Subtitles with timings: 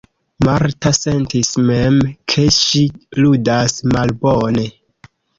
[0.45, 1.99] Marta sentis mem,
[2.33, 2.81] ke ŝi
[3.25, 4.65] ludas malbone.